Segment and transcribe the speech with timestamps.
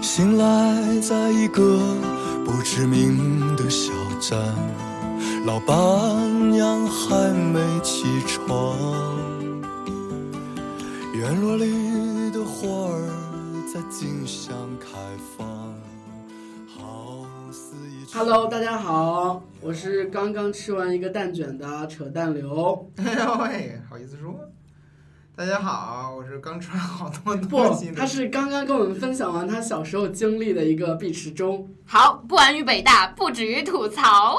[0.00, 1.78] 醒来在一个
[2.44, 4.38] 不知名的小站，
[5.44, 8.78] 老板娘还没起床，
[11.12, 13.10] 院落里的花儿
[13.66, 14.86] 在竞相开
[15.36, 15.43] 放，
[18.16, 22.88] Hello，大家好，我是刚刚吃完一个蛋卷的扯蛋刘。
[22.96, 24.32] 哎呦喂，好意思说？
[25.34, 27.96] 大家好，我是刚吃完好多不东西，的。
[27.96, 31.68] 他是刚刚跟我们分享完他小时候经历的一个毕池中。
[31.84, 34.36] 好，不完于北大，不止于吐槽。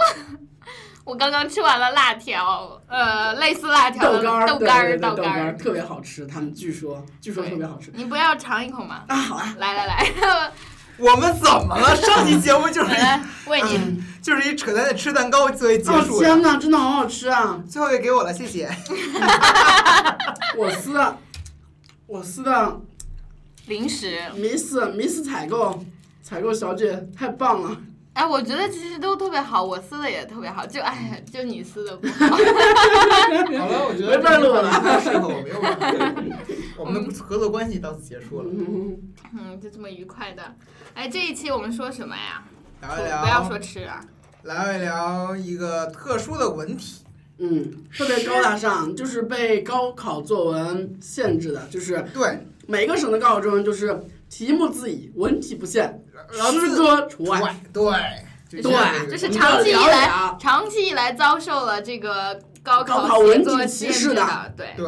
[1.03, 5.57] 我刚刚吃完了辣条，呃，类似辣条的豆干儿，豆干儿，豆干儿。
[5.57, 7.91] 特别好吃，他们据说据说特别好吃。
[7.93, 9.03] 你不要尝一口吗？
[9.09, 10.51] 啊，好啊，来来来，
[10.97, 11.95] 我们怎么了？
[11.95, 13.77] 上期节目就是来喂你。
[13.77, 17.61] 嗯就是一扯淡的吃蛋糕作为结哦束的，天哪，真的好好吃啊！
[17.69, 18.67] 最后也给我了，谢谢。
[20.57, 20.99] 我司
[22.07, 22.81] 我司的
[23.67, 25.85] 零食，Miss Miss 采购
[26.23, 27.77] 采购小姐太棒了。
[28.15, 32.27] 哎，我觉得其实都特别好，我撕的也特别好，就哎，就你撕的不好。
[32.31, 36.15] 好了，我觉得没办法了适合我，没有办法。
[36.77, 38.49] 我们的合作关系到此结束了。
[38.49, 38.97] 嗯，
[39.37, 40.41] 嗯，就这么愉快的。
[40.93, 42.41] 哎，这一期我们说什么呀？
[42.81, 44.01] 聊一聊不要，说吃啊。
[44.43, 47.01] 聊一聊一个特殊的文体。
[47.37, 57.55] 嗯，特别高大上，就是被高考作文限制的，就是对，每个省的高考作文就是题目自拟，文体不限，诗字歌除外。
[57.73, 64.73] 对，对这是长期以来，长期以来遭受了这个高高考文体歧视的对。
[64.77, 64.85] 对。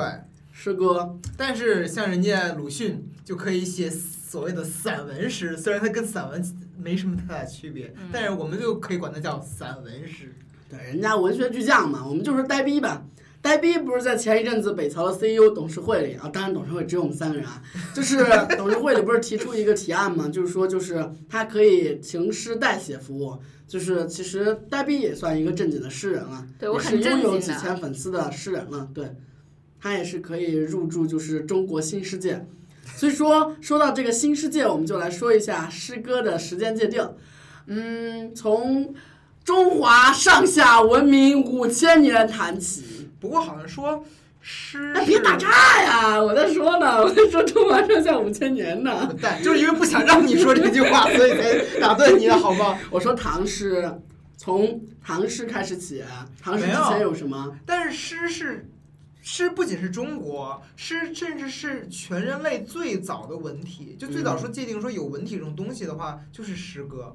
[0.59, 6.43] 诗歌，但是像人家鲁迅就可以写所谓的散文诗，虽然它跟散文
[6.75, 10.35] 没什么太大区别，嗯但是我们就可以管它叫散文诗。
[10.67, 13.03] 对，人家文学巨匠嘛，我们就是呆逼吧。
[13.41, 17.61] 呆逼不是在前一阵子北曹的 CEO 董事会里啊，当然董事会只有我们三个人啊，
[17.95, 18.17] 就是
[18.57, 23.37] 董事会里不是提出一个提案嘛，就是说就是他可以情诗代写服务，
[23.67, 29.15] 就是其实呆逼也算一个正经的诗人了，对我也是很震拥有几千粉丝的诗人了，对，
[29.79, 32.45] 他也是可以入驻就是中国新世界。
[32.95, 37.07] 所以说，说到这个新世界，我们就来说一下诗歌的时间界定。
[37.67, 38.93] 嗯，从
[39.43, 42.96] 中华上下文明五千年谈起。
[43.19, 44.03] 不过好像说
[44.41, 46.21] 诗哎，别打岔呀！
[46.21, 49.07] 我在说呢， 我在说中华上下五千年呢。
[49.07, 52.77] 混蛋，就是因为不想让你说这句话，所以才打断你的好吗？
[52.91, 53.91] 我说唐诗，
[54.37, 56.03] 从唐诗开始起，
[56.41, 57.57] 唐诗之前有什么？
[57.65, 58.69] 但是诗是。
[59.29, 63.93] 诗不仅是中国，诗甚至是全人类最早的文体。
[63.99, 67.13] 就最早说界定说有文体这种东西的话，就是诗歌，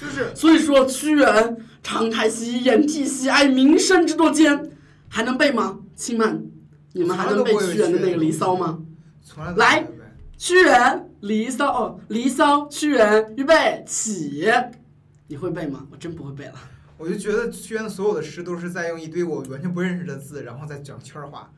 [0.00, 4.68] 就是所以说，屈原“长太息，掩涕兮，哀民生之多艰”，
[5.14, 5.78] 还能背吗？
[5.94, 6.50] 亲们，
[6.94, 8.80] 你们还能背屈原的那个《离骚》吗？
[9.56, 9.86] 来
[10.38, 10.80] 屈原
[11.20, 14.50] 《离骚》哦，《离骚》屈原预备起，
[15.26, 15.86] 你会背吗？
[15.90, 16.54] 我真不会背了。
[16.96, 21.52] 我就觉得屈原的所有的诗都是在用一堆我完全不认识的字，然后再讲圈儿话。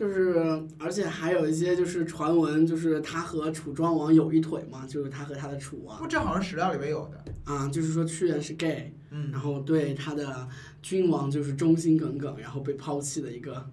[0.00, 0.34] 就是，
[0.78, 7.22] 而且还有一些就是传闻，就是他和楚庄王有一腿嘛，就是他和他的楚王不，这好像史料里面有的。
[7.44, 10.48] 啊，就是说屈原是 gay，嗯然后对他的
[10.80, 13.70] 君王就是忠心耿耿，然后被抛弃的一个，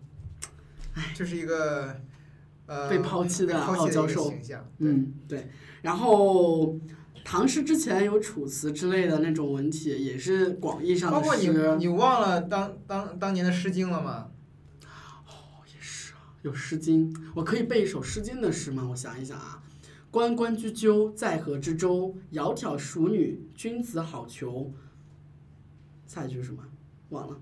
[1.15, 1.95] 这是一个
[2.65, 4.69] 呃被抛弃的傲娇兽形象。
[4.77, 5.47] 对，嗯，对。
[5.81, 6.77] 然后
[7.23, 14.27] 唐诗之前有楚辞之类的那种文体，也是广义上的包括你诗，你忘了当当当年的《诗经》了吗？
[16.47, 18.87] 有《诗经》，我可以背一首《诗经》的诗吗？
[18.89, 19.61] 我想一想啊，
[20.09, 22.15] 关关雎鸠，在河之洲。
[22.31, 24.71] 窈窕淑女，君子好逑。
[26.07, 26.63] 下一句是什么？
[27.09, 27.41] 忘了，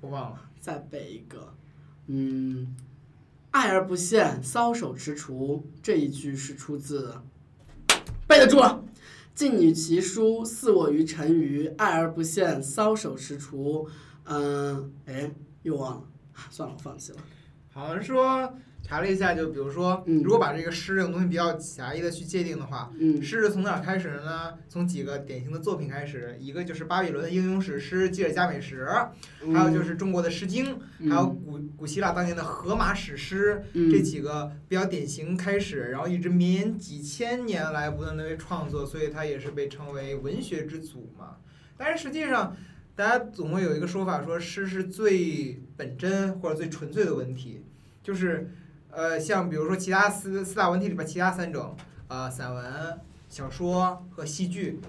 [0.00, 0.50] 我忘了。
[0.58, 1.54] 再背一个。
[2.06, 2.74] 嗯，
[3.50, 5.62] 爱而不见，搔首踟蹰。
[5.82, 7.14] 这一句是出自，
[8.26, 8.82] 背得住了。
[9.34, 11.66] 静女其姝，似我于沉鱼。
[11.76, 13.86] 爱而不见，搔首踟蹰。
[14.24, 15.30] 嗯，哎，
[15.62, 16.08] 又忘了，
[16.50, 17.18] 算了，我放弃了。
[17.72, 24.54] 好像说查了一下，就比如说，嗯如果把这个诗这种东西比较狭义的去界定的话，嗯诗是从哪儿开始的呢？
[24.66, 28.82] 从几个典型的作品开始，一个就是巴比伦的英雄史诗《基尔加美什》，
[29.52, 41.36] 还有就是中国的《诗经》，嗯还有古古希腊当年的荷马史诗，嗯这几个比较典型开始，然后一直绵延几千年来不断的被创作，所以它也是被称为文学之祖嘛。
[41.76, 42.56] 但是实际上，
[42.96, 47.62] 大家总会有一个说法，说诗是最本真或者最纯粹的文体，
[48.02, 48.50] 就是
[48.90, 51.76] 呃，像比如说其他四四大文体里边其他三种，
[52.08, 52.64] 呃，散文、
[53.28, 54.80] 小说和戏剧。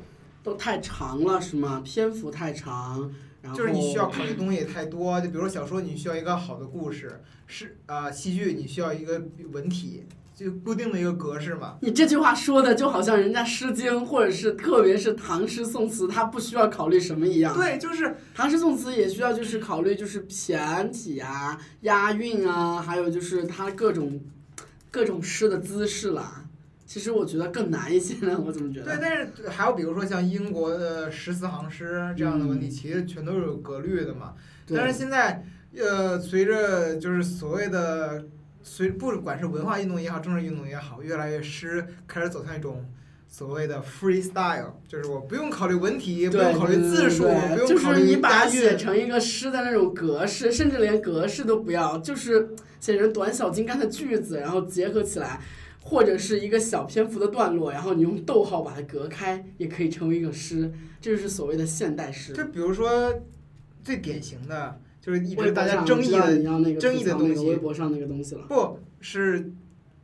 [0.43, 1.81] 都太长了，是吗？
[1.83, 7.09] 篇幅太长，然后就是你需要考虑东西也太多，就比如说小说，你需要一个好的故事；
[7.47, 9.21] 是啊、戏剧你需要一个
[9.51, 10.05] 文体，
[10.37, 11.79] 就固定的一个格式嘛。
[11.81, 17.55] 你这句话说的就好像人家《诗经》或者是特别是唐诗宋词，它不需要考虑什么一样。
[17.55, 24.21] 对，就是唐诗宋词也需要就是考虑就是骈体啊、押韵啊，还有就是它各种
[24.91, 26.43] 各种诗的姿势啦。
[26.85, 34.35] 其实我觉得更难一些呢，我怎么觉得对，但是还有比如说像英国的十四行诗这样的问题，嗯其实全都是有格律的嘛。
[34.67, 35.43] 但是现在，
[35.75, 38.23] 呃，随着就是所谓的
[38.67, 42.85] 随不管是文化运动也好，政治运动也好，越来越诗开始走向一种
[43.29, 48.75] 所谓的 freestyle，就是我不用考虑文体，不用考虑字数，对不用考就是你把它写。
[48.75, 52.49] 成一个诗的那种格式，甚至连格式都不要，就是
[52.81, 55.39] 写成短小精干的句子，然后结合起来，
[55.81, 62.33] 或者是一个小篇幅的段落，然后你用逗号把它隔开，也可以成为一个诗，这就是所谓的现代诗。
[62.33, 63.21] 就比如说
[63.81, 69.53] 最典型的，就是一直大家争议的争议的东西微博上那个东西了不是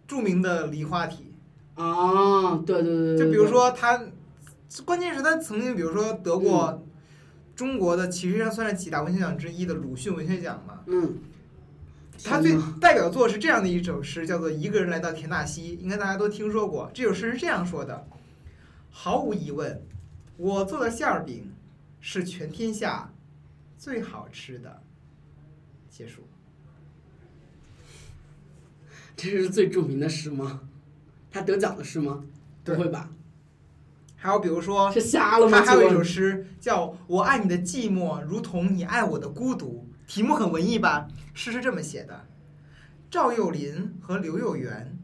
[0.07, 1.33] 著名的梨花体。
[1.75, 4.01] 啊，对对对对，就比如，说他，
[4.85, 6.81] 关键是他曾经比如说得过
[7.53, 10.79] 中国的其实上算是几大文学奖之一的鲁迅文学奖嘛。
[10.85, 11.17] 嗯，
[12.23, 16.89] 他最代表作是这样的一首诗，叫做《一个人来到田纳西》，应该大家都听说过。
[16.93, 18.07] 这首诗是这样说的：
[18.89, 19.81] 毫无疑问，
[20.37, 21.51] 我做的馅儿饼
[21.99, 23.11] 是全天下
[23.77, 24.82] 最好吃的。
[25.93, 26.23] 结束。
[29.15, 30.61] 这是最著名的诗吗？
[31.29, 32.25] 他得奖的诗吗？
[32.63, 33.11] 不会吧？
[34.15, 35.59] 还有比如说，是瞎了吗？
[35.59, 41.07] 他还有一首诗叫《我爱你的寂寞，如同你爱我的孤独》，题目很文艺吧？
[41.35, 42.25] 诗是这么写的：
[43.11, 44.97] 赵又林和刘又元，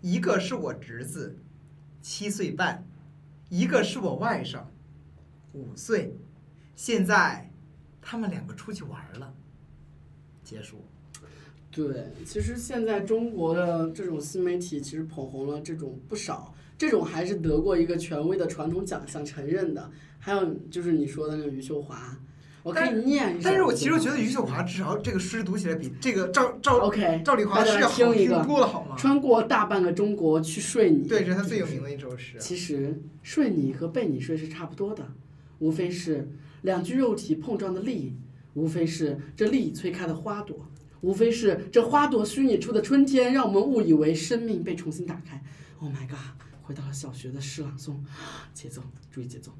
[0.00, 1.38] 一个是我侄子，
[2.00, 2.84] 七岁半；
[3.48, 4.60] 一个是我外甥，
[5.54, 6.16] 五岁。
[6.76, 7.50] 现在
[8.00, 9.34] 他们两个出去玩了。
[10.50, 10.84] 结束。
[11.70, 19.88] 对，其实现在中国的这种新媒体其实捧红了这种不少，这种还是得过一个权威的传统奖项承认的。
[20.18, 22.18] 还有就是你说的那个余秀华，
[22.64, 23.48] 我可以念一下。
[23.48, 28.96] 但是我其实觉得余秀华至少这个诗读起来比这个赵赵 OK，赵丽华大家来诗要好听多了，好吗？
[28.96, 31.06] 穿过大半个中国去睡你。
[31.06, 32.36] 对，这是他最有名的一首诗。
[32.40, 35.06] 其实睡你和被你睡是差不多的，
[35.60, 36.28] 无非是
[36.62, 38.12] 两具肉体碰撞的力，
[38.54, 40.66] 无非是这力催开的花朵，
[41.00, 45.42] 无非是这花朵虚拟出的春天，让我们误以为生命被重新打开。
[45.78, 46.18] Oh my god！
[46.62, 47.94] 回到了小学的诗朗诵，
[48.54, 49.52] 节奏，注意节奏。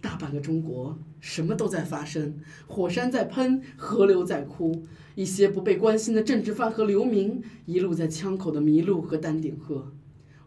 [0.00, 4.82] 大半个中国，什么都在发生，火山在喷，河流在哭，
[5.14, 9.92] 一些不被关心的政治犯和流民，一路在枪口的麋鹿和丹顶鹤。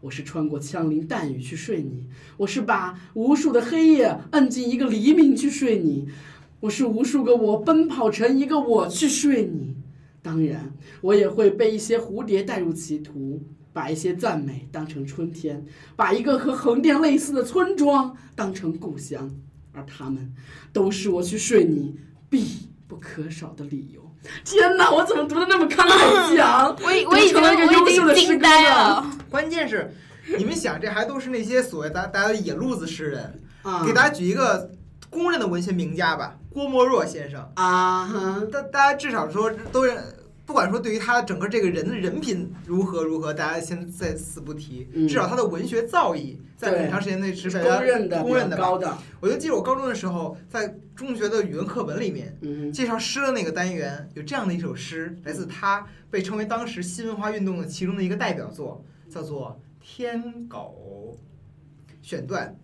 [0.00, 2.06] 我是穿过枪林弹雨去睡你，
[2.36, 6.06] 我是把无数的黑夜摁进一个黎明去睡你，
[6.60, 9.76] 我是无数个我奔跑成一个我去睡你。
[10.20, 13.40] 当然，我也会被一些蝴蝶带入歧途，
[13.72, 15.64] 把一些赞美当成春天，
[15.94, 19.30] 把一个和横店类似的村庄当成故乡，
[19.72, 20.34] 而他们
[20.72, 21.96] 都是我去睡你
[22.28, 24.12] 必不可少的理由。
[24.44, 26.76] 天哪，我怎么读的那么慷慨激昂？
[26.82, 29.10] 我已我已经成了一个优我已秀的诗歌经惊呆了了。
[29.30, 29.94] 关键是，
[30.36, 33.40] 你们想，这还都是那些所谓大大家的野路子诗人。
[33.62, 34.72] 啊，给大家举一个
[35.08, 37.40] 公认的文学名家吧，郭沫若先生。
[37.54, 40.02] 啊哈，大大家至少说都认，
[40.46, 44.88] 不管说对于他整个这个人的人品如何如何，大家先在此不提。
[44.92, 48.96] 嗯至少他的文学造诣在很长时间内是公认的，公认的高的。
[49.20, 52.36] 我就记得我高中的时候，在中学的语文课本里面。
[52.40, 61.14] 嗯介绍诗的那个单元有这样的一首诗，来自他，被称为当时新文化运动的其中的一个代表作，叫做《天狗》。
[62.00, 62.56] 选段：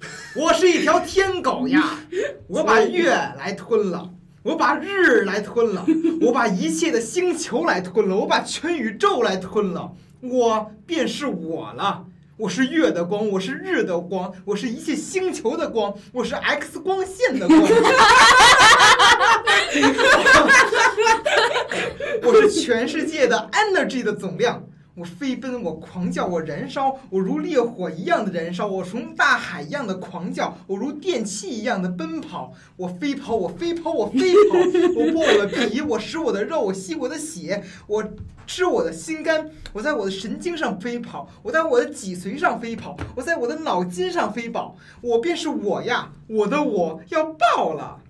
[0.36, 1.98] 我是一条天狗呀，
[2.46, 4.10] 我把月来吞了，
[4.42, 5.84] 我把日来吞了，
[6.22, 12.04] 我把一切的星球来吞了，我把全宇宙来吞了，我便是我了。
[12.36, 17.60] 我是月的光，我是日的光，我是一切星球的光，我是 X 光线的光。
[22.22, 24.62] 我是全世界的 energy 的总量。
[24.98, 34.58] 我飞奔，我狂叫，我燃烧，我如烈火一样的燃烧，我如大海一样的狂叫，我如电气一样的奔跑，我飞跑，我飞跑，我飞跑，
[34.96, 38.04] 我剥我的皮，我食我的肉，我吸我的血，我
[38.46, 48.00] 吃我的心肝，我在我的神经上飞跑，我在我的脊髓上飞跑，我在我的脑筋上飞跑，我便是我呀，我的我要爆了。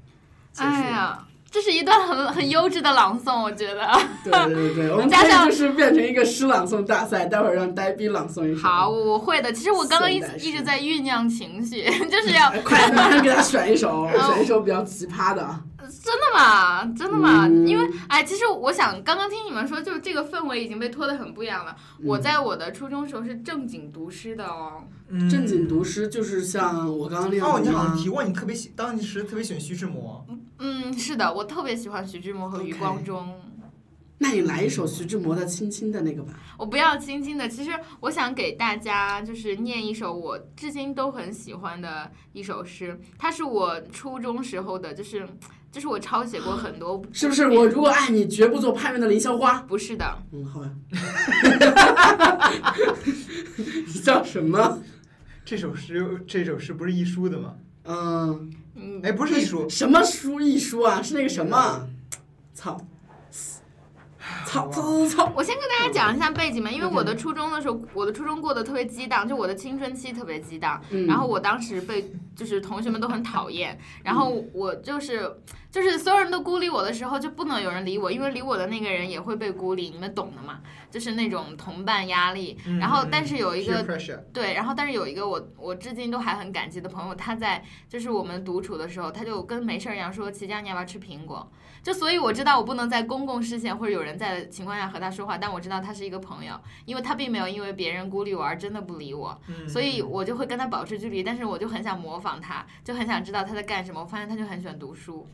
[0.53, 0.71] 结束。
[0.71, 1.19] 哎，
[1.51, 3.89] 这是一段很很优质的朗诵，我觉得。
[4.23, 8.61] 对 对对， 我们加上就是变成一个诗朗诵大赛，待会儿让呆逼朗诵一首。
[8.63, 9.51] 好，，我我会的。
[9.53, 15.61] 其实我刚刚一一直在酝酿情绪， 就是要快马上给他选一首，选一首比较奇葩的。
[16.05, 16.85] 真的吗？
[16.95, 17.47] 真的吗？
[17.49, 21.75] 嗯因为哎，其实我想刚刚听你们说，就是这个氛围已经被拖得很不一样了。
[22.05, 24.83] 我在我的初中时候是正经读诗的哦。
[25.11, 30.27] 嗯正经读诗就是像我刚刚那样哦，你好像提过，你特别喜当时特别喜欢徐志摩。
[30.59, 33.35] 嗯，是的，我特别喜欢徐志摩和余光中。
[34.21, 36.33] 那你来一首徐志摩的《轻轻的》那个吧。
[36.59, 45.25] 我不要轻轻的，其实我想给大家就是念一首我至今都很喜欢的一首诗，它是我初中时候的，就是
[45.71, 49.61] 就是我抄写过很多， 是不是我如果爱你，绝不做叛变的凌霄花？
[49.69, 50.69] 不是的，嗯，好吧。
[53.87, 54.81] 你叫什么？
[55.49, 57.55] 这首诗，这首诗不是一书的吗？
[57.85, 61.01] 嗯，嗯，哎，不是一书，什么书一书啊？
[61.01, 61.89] 是那个什么？
[62.53, 62.79] 操！
[64.45, 65.33] 操操操！
[65.35, 70.79] 我先跟大家讲一下背景吧，因为我的初中的时候，我的初中过得特别激荡，就我的青春期特别激荡。
[70.91, 75.35] 嗯然后我当时被就是同学们都很讨厌，然后我就是
[75.71, 80.61] 就是所有人都孤立我的时候，就不能有人理我，因为理我的那个人也会被孤立，你们懂的嘛，
[80.91, 82.57] 就是那种同伴压力。
[82.67, 83.83] 嗯然后但是有一个
[84.33, 104.01] 对，然后但是有一个我我至今都还很感激的朋友，他在就是我们独处的时候，他就跟没事儿一样说：“齐佳，你要不要吃苹果？”就所以我知道我不能在公共视线或者有人在的情况下和他说话，但我知道他是一个朋友，因为他并没有因为别人孤立我而真的不理我，嗯所以我就会跟他保持距离，但是我就很想模仿他，就很想知道他在干什么。
[104.01, 105.27] 我发现他就很喜欢读书，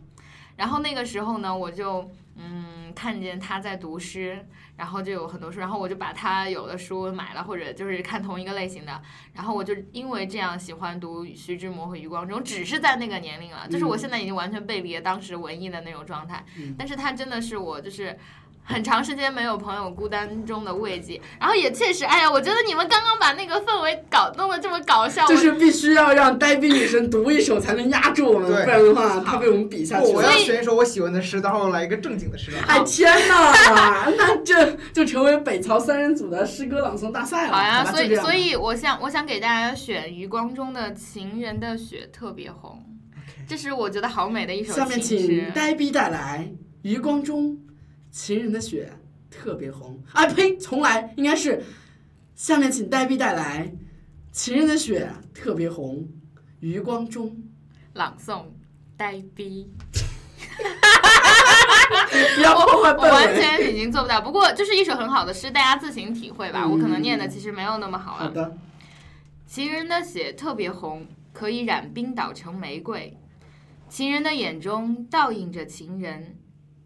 [0.56, 4.46] 然后那个时候呢，我就嗯看见他在读诗，
[4.76, 18.18] 然后就有很多书，然后我就把他有的书买了，或者就是看同一个类型的，然后我就因为这样喜欢读徐志摩和余光中，只是在那个年龄了，就是我现在已经完全背离了当时文艺的那种状态，嗯但是他真的是我就是。
[18.66, 32.50] 很长时间没有朋友孤单中的慰藉，然后也确实，哎呀，我觉得你们刚刚把那个氛围搞弄得这么搞笑，就是必须要让呆逼女神读一首才能压住我们，不然的话她被我们比下去不，我要选一首我喜欢的诗，待会儿来一个正经的诗。
[32.66, 37.52] 哎天哪，那这就成为北朝三人组的诗歌朗诵大赛了。
[37.52, 42.82] 好呀，所以所以我想我想给大家选余光中的《情人的雪特别红》，
[43.46, 45.50] 这是我觉得好美的一首下面请。
[45.50, 46.48] 呆逼带来
[46.82, 47.58] 余光中
[48.14, 48.92] 情人的血
[49.28, 50.00] 特别红。
[50.12, 51.64] 啊呸，重来，应该是
[52.36, 53.74] 下面请呆逼带来
[54.30, 56.08] 情人的血特别红，
[56.60, 57.36] 余光中。
[57.94, 58.44] 朗诵
[58.96, 59.68] 呆逼，
[62.36, 63.34] 不要破坏我完。
[63.34, 64.20] 全已经做不到。
[64.20, 66.62] 不过就是一首很好的诗，大家自行体会吧。
[66.64, 68.26] 嗯我可能念的其实没有那么好啊。
[68.26, 68.56] 好的，
[69.44, 73.18] 情人的血特别红，可以染冰岛成玫瑰。
[73.88, 76.36] 情人的眼中倒映着情人，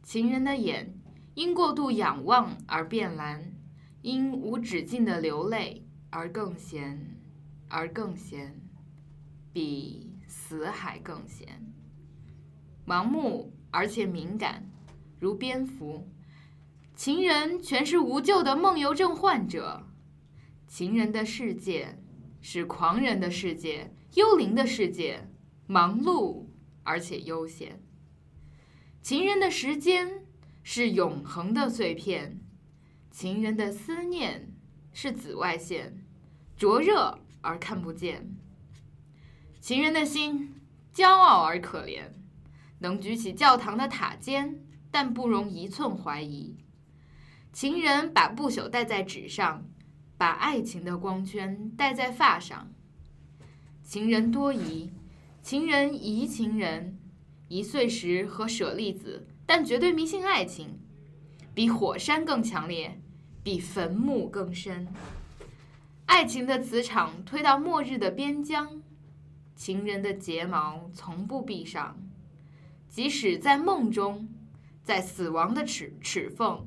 [0.03, 0.95] 情人的眼
[1.39, 3.53] 因过度仰望而变蓝，
[4.03, 7.17] 因无止境的流泪而更咸，
[7.69, 8.61] 而更咸，
[9.53, 11.73] 比死海更咸。
[12.85, 14.69] 盲目而且敏感，
[15.21, 16.09] 如蝙蝠。
[16.97, 19.87] 情人全是无救的梦游症患者。
[20.67, 22.03] 情人的世界
[22.41, 25.29] 是狂人的世界，幽灵的世界，
[25.69, 26.47] 忙碌
[26.83, 27.81] 而且悠闲。
[29.01, 30.25] 情人的时间
[30.71, 32.43] 是永恒的碎片，
[33.11, 34.53] 情人的思念
[34.93, 36.05] 是紫外线，
[36.59, 38.37] 灼热而看不见。
[39.63, 40.61] 情人的心
[40.93, 42.11] 骄傲而可怜，
[42.81, 46.59] 能举起教堂的塔尖，但不容一寸怀疑。
[47.51, 49.67] 情人把不朽戴在纸上，
[50.19, 52.71] 把爱情的光圈戴在发上。
[53.83, 54.93] 情人多疑，
[55.41, 56.99] 情人疑情人，
[57.49, 60.79] 一岁时和舍利子，但绝对迷信爱情，
[61.55, 63.01] 比火山更强烈，
[63.43, 64.87] 比坟墓更深。
[66.05, 68.83] 爱情的磁场推到末日的边疆，
[69.57, 71.97] 情人的睫毛从不闭上，
[72.91, 74.29] 即使在梦中，
[74.85, 76.67] 在死亡的齿齿缝，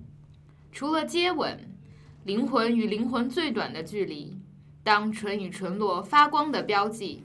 [0.72, 1.78] 除了接吻，
[2.24, 4.42] 灵魂与灵魂最短的距离，
[4.84, 7.24] 当唇与唇落发光的标记，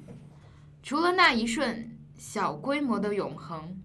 [0.82, 3.82] 除了那一瞬小规模的永恒，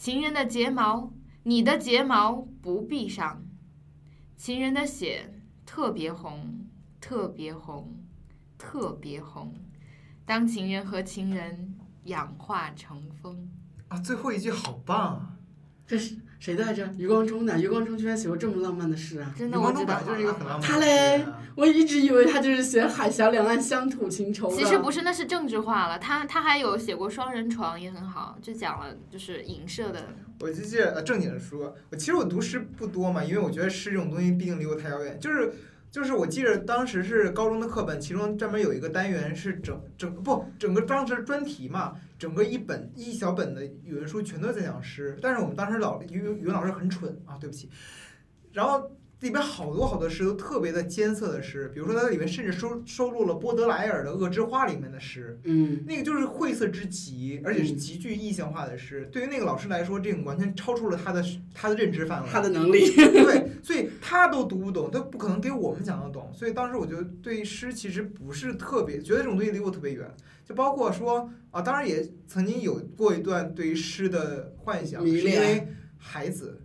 [0.00, 3.44] 情人的睫毛，你的睫毛不闭上，
[4.34, 6.66] 情人的血特别红，
[6.98, 8.02] 特别红，
[8.56, 9.54] 特别红。
[10.24, 13.50] 当情人和情人氧化成风，
[13.88, 15.36] 啊，最后一句好棒啊！
[15.86, 16.88] 这是谁的来着？
[16.96, 19.30] 余光中的，余光中居然写过这么浪漫的诗啊！
[19.36, 24.50] 真的余我觉得光中本来就是一个很浪漫的他嘞我一直以为他就是写海峡两岸乡土情仇。
[24.50, 25.98] 其实不是，那是政治化了。
[25.98, 30.14] 他他还有写过《双人床》，也很好，就讲了就是影射的。
[30.40, 35.20] 我就记得呃正经的书，我其实我读诗不多嘛，因为我觉得诗这种东西毕竟离我太遥远。
[35.20, 35.52] 就是
[35.90, 45.18] 就是我记得当时是高中的课本，其中专门有一个单元是整整不整个当时专题嘛，整个一本一小本的语文书全都在讲诗。
[45.22, 47.70] 但是我们当时老语语文老师很蠢啊，对不起。
[48.52, 55.38] 然后里边好多好多诗都特别的艰涩的诗，比如说它里面甚至收收录了波德莱尔的《恶之花》里面的诗。
[55.44, 59.08] 嗯，那个就是晦涩之极，而且是极具意象化的诗。
[59.12, 61.22] 对于那个老师来说，这种完全超出了他的
[61.54, 62.28] 他的认知范围。
[62.30, 62.94] 他的能力。
[62.96, 66.32] 对， 所以他都读不懂，他不可能给我们讲得懂。
[66.34, 70.10] 所以当时我就对诗其实不是特别，觉得这种东西离我特别远。
[70.46, 76.62] 就包括说啊，当然也曾经有过一段对于诗的幻想，是因为孩子。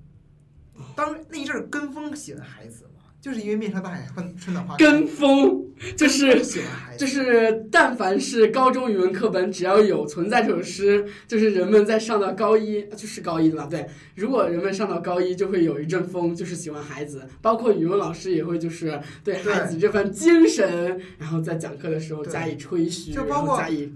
[0.96, 4.86] 当那一阵儿跟风喜欢孩子嘛，就是因为面朝大海，春春暖花开。
[4.86, 5.64] 跟风
[5.98, 13.68] 就是喜欢孩子，就是，但凡是高中语文课本，只要有存在这首诗，就是人们在上到高一，就是高一了？
[13.68, 23.92] 对，如果人们上到高一，就会有一阵风，就是喜欢孩子，包括语文老师也会就是对孩子这份精神，然后在讲课的时候加以吹嘘，就包括加以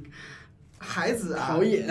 [0.77, 1.86] 孩子啊陶，冶。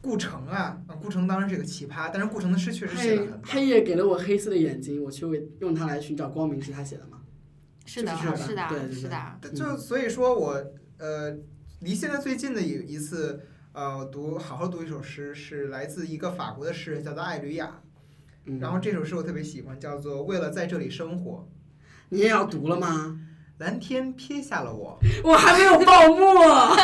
[0.00, 3.40] 顾城啊，啊，顾城当然是个奇葩，但是顾城的诗确实写的黑很棒。
[3.44, 7.20] 黑夜给了我黑色的眼睛，我却为用它来寻找光明，是他写的吗？
[7.84, 9.38] 是的，就是是的对对，对是的。
[9.54, 10.64] 就所以说我
[10.98, 11.36] 呃，
[11.80, 13.40] 离现在最近的一一次
[13.72, 17.80] 呃读好好读一首诗，是来自一个法国的诗人，叫做艾吕雅。
[18.44, 21.48] 嗯，然后这首诗我特别喜欢，叫做《为了在这里生活》。
[22.10, 23.20] 你也要读了吗？
[23.58, 24.98] 蓝天撇下了我。
[25.24, 26.24] 我还没有报幕。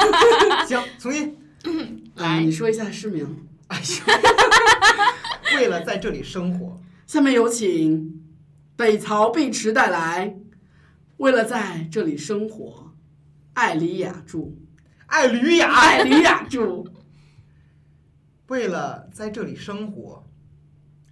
[0.66, 1.38] 行，重新。
[2.16, 3.48] 啊，你说一下诗名。
[3.68, 8.22] 哎呦， 为了在这里生活，下面有请
[8.76, 10.36] 北曹碧池带来，
[11.16, 12.92] 为了在这里生活，
[13.54, 14.52] 艾里雅著，
[15.06, 15.72] 艾吕雅。
[15.72, 16.84] 艾吕雅著，
[18.48, 20.28] 为了在这里生活，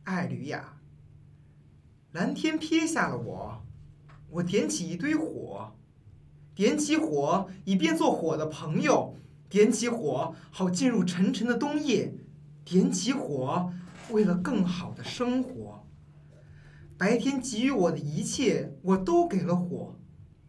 [0.05, 0.77] 艾吕雅。
[2.13, 3.65] 蓝天撇下了我，
[4.29, 5.73] 我点起一堆火，
[6.55, 9.17] 点起火以便做火的朋友，
[9.53, 12.15] 点起火好进入沉沉的冬夜，
[12.65, 13.71] 点起火
[14.11, 15.87] 为了更好的生活。
[16.97, 19.99] 白天给予我的一切，我都给了火，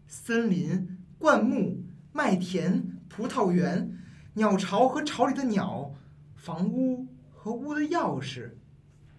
[0.08, 3.92] 森林、灌木、麦田、葡萄园、
[4.36, 5.92] 鸟巢和巢里的鸟。
[6.38, 8.52] 房屋和屋的钥匙，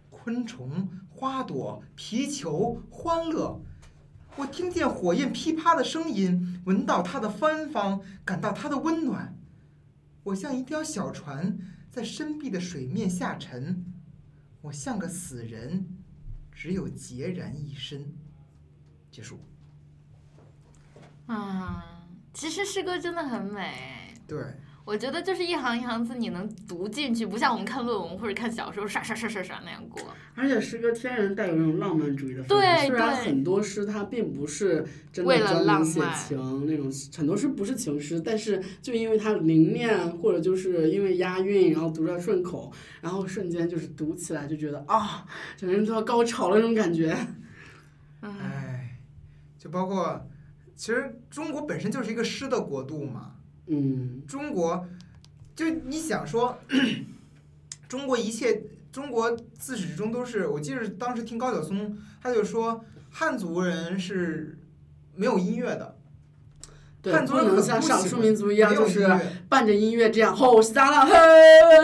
[0.08, 3.60] 昆虫、花朵、皮球、欢乐。
[4.36, 9.36] 我听见火焰噼啪的声音，闻到它的芬芳，感到它的温暖。
[10.24, 11.56] 我像一条小船，
[11.90, 13.84] 在深碧的水面下沉。
[14.62, 15.86] 我像个死人，
[16.50, 18.04] 只有孑然一身。
[19.10, 19.38] 结束。
[21.26, 24.14] 啊，其实诗歌真的很美。
[24.26, 24.42] 对，
[24.84, 30.02] 我觉得就是一行一行字你能读进去，不像我们看论文或者看小说刷刷刷刷刷那样过。
[30.34, 32.60] 而且诗歌天然带有那种浪漫主义的氛围。
[32.60, 42.70] 对虽然很多诗它并不是真为了的专门写情那种，很多诗不是情诗，但是就因为它凝练，或者就是因为押韵，然后读着顺口，
[43.00, 45.24] 然后瞬间就是读起来就觉得啊，
[45.56, 47.16] 整个人都要高潮了那种感觉。
[48.20, 48.98] 嗯，哎，
[49.56, 50.28] 就包括，
[50.76, 53.33] 其实中国本身就是一个诗的国度嘛。
[53.66, 54.86] 嗯，中国，
[55.56, 56.58] 就你想说，
[57.88, 64.58] 中国一切，中国自始至终都是，我记得当时听高晓松，他就说汉族人是
[65.14, 65.93] 没有音乐的，
[67.12, 69.06] 汉族人不能像少数民族一样，就是
[69.48, 71.06] 伴着音乐这样吼是咋了？
[71.06, 71.12] 嘿，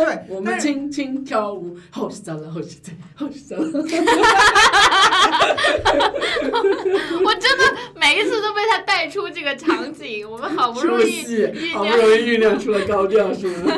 [0.05, 2.51] 对我们轻轻跳舞，吼是咋了？
[2.51, 3.63] 吼是咋吼是咋了，
[7.25, 11.23] 我真的每一次都被他带出这个场景，我们好不容易
[11.75, 13.73] 好不容易酝酿出了高调，是吗？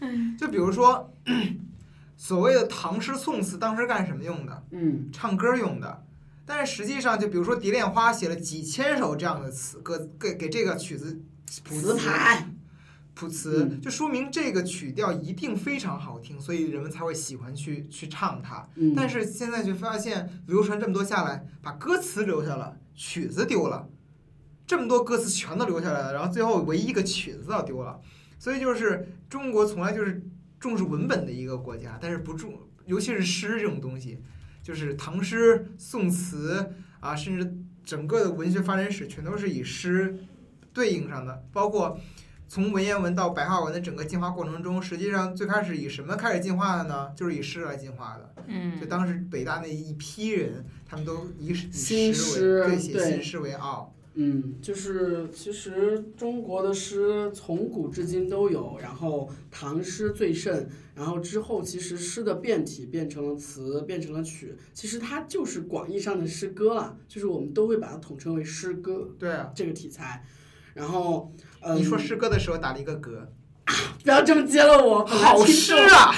[0.38, 1.12] 就比如说，
[2.16, 4.62] 所谓的唐诗宋词，当时干什么用的？
[4.72, 6.02] 嗯，唱歌用的。
[6.44, 11.22] 但是实际上，就比如说蝶恋花写了几千首这样的词歌，给给这个曲子
[11.64, 12.48] 谱词牌，
[13.14, 13.80] 谱词，嗯。
[13.80, 18.68] 就说明这个曲调一定非常好听，所以人们才会喜欢去去唱它。
[18.74, 23.88] 嗯，但是现在就发现，流传这么多下来，把歌词留下了，曲子丢了，
[24.66, 28.00] 这么多歌词全都留下来了，然后最后唯一一个曲子倒丢了，
[28.38, 30.22] 所以就是中国从来就是
[30.58, 34.20] 重视文本的一个国家，但是不重，尤其是诗这种东西，
[34.62, 40.16] 就是唐诗、宋词啊，甚至整个的文学发展史全都是以诗
[40.72, 41.98] 对应上的，包括
[42.46, 47.10] 从文言文到白话文的整个进化过程中，实际上最开始以什么开始进化的呢？
[47.16, 48.34] 就是以诗来进化的。
[48.46, 53.91] 嗯就当时北大那一批人，他们都以以新诗诗为对写新诗为傲。
[54.14, 70.22] 嗯，就是其实中国的诗从古至今都有，然后唐诗最盛，然后之后其实诗的变体变成了词，变成了曲，其实它就是广义上的诗歌了，就是我们都会把它统称为诗歌对啊，这个题材。
[70.74, 73.26] 然后，嗯，你说诗歌的时候打了一个嗝，
[74.04, 76.12] 不要这么接了我，好诗啊！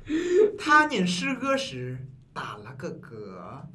[0.56, 1.98] 他念诗歌时
[2.32, 3.73] 打了个嗝。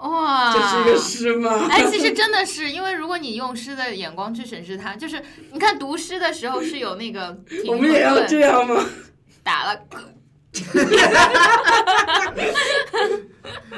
[0.00, 1.68] 哇，这是一个诗吗？
[1.70, 8.84] 哎，其实真的是，因为如果你用诗的眼光去审视它，就是你看读诗的时候是有那个 我们也要这样吗？
[9.44, 9.98] 打了嗝，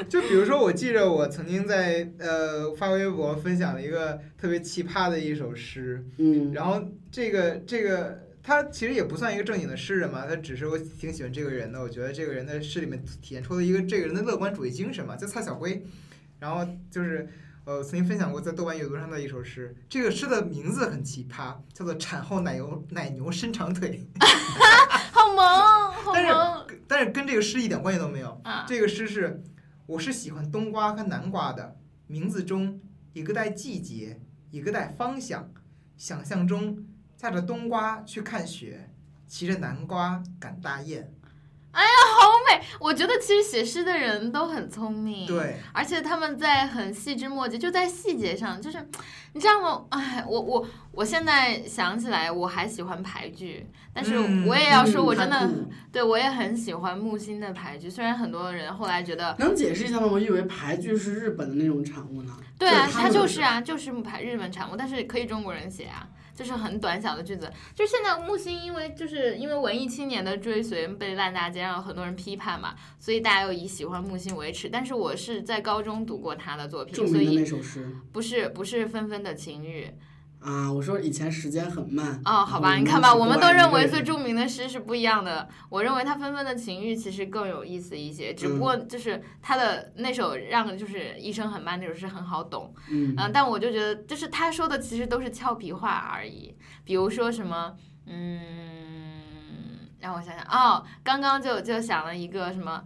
[0.09, 6.81] 就比如说，我记着我曾经在呃发微博分享了一个特别奇葩的一首诗，嗯，然后
[7.11, 15.85] 这个这个他其实也不算一个正经的诗人嘛，他只是我挺喜欢这个人的，我觉得这个人的诗里面体现出了一个这个人的乐观主义精神嘛，叫蔡小辉，
[16.43, 17.29] 然后就是。
[17.65, 24.05] 呃，曾经分享过在豆瓣阅读上的一首诗，这个诗的名字很奇葩，叫做“产后奶油奶牛伸长腿
[25.13, 28.37] 好萌，好但是萌”，但是跟这个诗一点关系都没有。
[28.43, 28.65] 啊！
[28.67, 29.41] 这个诗是，
[29.85, 31.77] 我是喜欢冬瓜和南瓜的，
[32.07, 32.81] 名字中
[33.13, 34.19] 一个带季节，
[34.51, 35.49] 一个带方向。
[35.95, 38.89] 想象中驾着冬瓜去看雪，
[39.25, 41.09] 骑着南瓜赶大雁。
[41.81, 48.87] 好美，我觉得其实写诗的人都很聪明，，对，而且他们在很细枝末节，就在细节上，就是
[49.33, 49.85] 你知道吗？
[49.89, 55.49] 哎，我我我现在想起来，我还喜欢排剧，但是嗯我也要说，我真的、
[55.91, 59.35] 对我也很喜欢木心的排剧，虽然很多人后来觉得。
[59.39, 60.05] 能解释一下吗？
[60.05, 62.37] 我以为排剧是日本的那种产物呢。
[62.59, 67.51] 对啊，它就是啊，就是排日本产物，但是可以中国人写啊，就是很短小的句子。
[67.73, 74.69] 就现在木心，因为就是因为文艺青年的追随被烂大街，让很多人批判嘛，所以大家又以喜欢木心为耻。
[74.69, 79.91] 但是我是在高中读过他的作品，所著名的那以首诗不是不是纷纷的情欲
[80.43, 82.21] 啊，我说以前时间很慢。
[82.25, 85.47] 哦，好吧，你看吧，我们都认为最最著名的诗是不一样的。
[85.69, 92.73] 我认为他纷纷的情欲其实更有意思一些，只不过就是他的那首让就是一生很慢那首诗很好懂。
[92.89, 97.75] 嗯嗯，但我就觉得，就是他说的其实都是俏皮话而已，比如说什么，
[98.05, 98.41] 嗯，
[99.99, 102.83] 让我想想，哦，刚刚就就想了一个什么，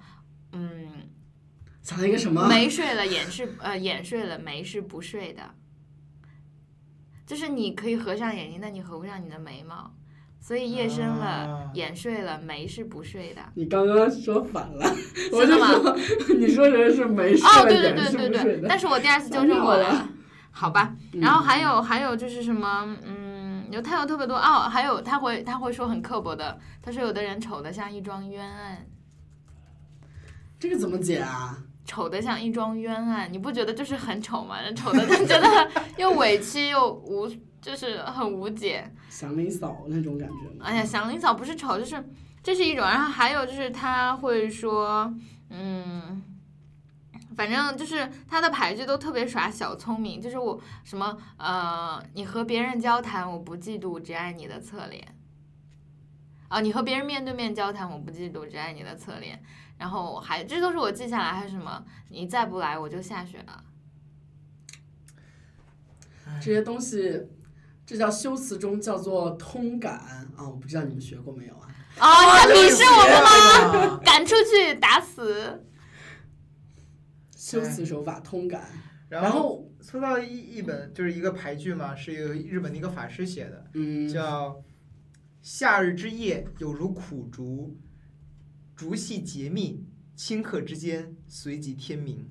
[0.52, 1.10] 嗯，
[1.82, 2.48] 想了一个什么？
[2.48, 5.42] 没睡了眼是呃眼睡了眉是不睡的，
[7.28, 9.94] 就是你可以合上眼睛，但你合不上你的眉毛，
[10.40, 13.42] 所以夜深了、啊眼睡了眉是不睡的。
[13.54, 14.90] 你刚刚说反了，
[15.34, 15.98] 我就说
[16.40, 18.62] 你说人是没睡哦，对对对对对。
[18.68, 20.10] 但是我第二次纠正过来了，
[20.50, 20.96] 好吧。
[21.14, 28.88] 嗯然后还有还有就是什么，嗯，有他有特别多哦，还有他会他会说很刻薄的，他说有的人丑的像一桩冤案，
[30.58, 31.58] 这个怎么解啊？
[31.88, 34.58] 丑的像一桩冤案，你不觉得就是很丑吗？
[34.76, 37.28] 丑 的就觉得又委屈又无，
[37.60, 38.88] 就是很无解。
[39.10, 40.66] 祥林嫂那种感觉吗？
[40.66, 42.04] 哎呀，祥林嫂不是丑，就是
[42.44, 45.12] 这是一种，然后还有就是他会说，
[45.50, 46.22] 嗯。
[47.36, 55.08] 反正就是他的牌局都特别耍小聪明，就是我什么呃，你和别人交谈，我不嫉妒，只爱你的侧脸。
[56.48, 59.40] 啊，你和别人面对面交谈，我不嫉妒，只爱你的侧脸。
[59.78, 61.84] 然后还这都是我记下来，还有什么？
[62.10, 63.64] 你再不来，我就下雪了。
[66.42, 67.28] 这些东西，
[67.86, 69.98] 这叫修辞中叫做通感
[70.36, 70.48] 啊！
[70.48, 71.68] 我不知道你们学过没有啊？
[72.00, 73.98] 啊，你鄙视我们吗？
[74.04, 75.64] 赶出去，打死！
[77.36, 78.68] 修辞手法通感，
[79.08, 84.62] 然后然后说到一一本就是一个牌剧嘛，是一个日本的一个法师写的，嗯，叫
[85.42, 87.80] “夏日之夜，有如苦竹，
[88.78, 89.84] 逐细节密，
[90.16, 92.30] 顷刻之间，随即天明。”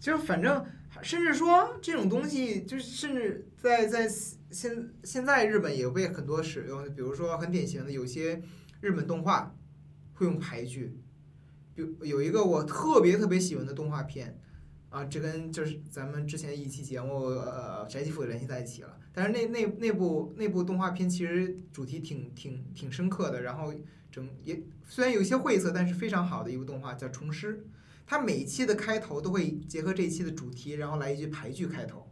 [0.00, 0.64] 就是反正，
[1.02, 8.40] 甚至说这种东西，就是甚至在在现现在日本也被很多使用，比如说很典型的有些
[8.80, 9.54] 日本动画
[10.14, 10.98] 会用牌剧，
[11.74, 14.40] 有有一个我特别特别喜欢的动画片。
[14.88, 18.96] 啊，这跟就是咱们之前一期节目，呃，宅基辅也联系在一起了。
[19.12, 23.74] 但是那那那部那部动画片其实主题挺挺挺深刻的，然后
[24.16, 27.58] 整也虽然有些晦涩，但是非常好的一部动画叫《虫师》。
[28.06, 32.10] 它每一期的开头都会结合这一期的主题，然后来一句排句开头，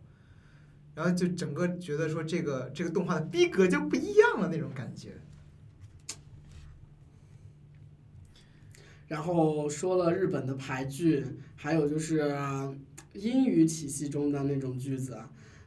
[0.95, 5.15] 然后就整个觉得说这个这个动画的逼格就不一样了那种感觉。
[9.09, 11.25] 然后说了日本的排句，
[11.57, 12.37] 还有就是
[13.15, 15.17] 英语体系中的那种句子，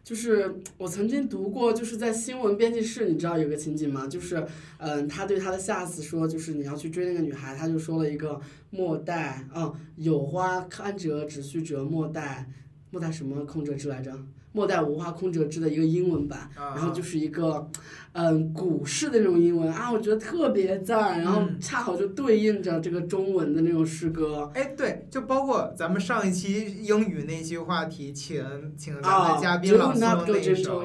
[0.07, 4.07] 就是我曾经读过，就是在新闻编辑室，你知道有个情景吗？
[4.07, 4.41] 就是，
[4.77, 8.39] 嗯，他对他的下司说，就是你要去追那个女孩，他就说了一个
[8.69, 12.49] 莫待，嗯，有花堪折直须折，莫待，
[12.89, 14.17] 莫待什么空折枝来着？
[14.57, 17.69] 莫待无花空折枝的一个英文版，啊然后就是一个，
[18.13, 24.51] 嗯，古式的那种英文啊，我觉得特别赞，然后嗯恰好就对应着这个中文的那种诗歌。
[24.55, 28.43] 哎，对，就包括咱们上一期英语那期话题，请
[28.75, 30.83] 请咱们嘉宾朗诵那一首。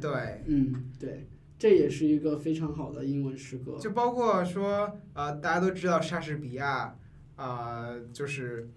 [0.00, 3.78] 对，嗯，对，这也是一个非常好的英文诗歌。
[3.80, 6.96] 就包括说，呃，大家都知道莎士比亚，
[7.36, 8.68] 呃，就是，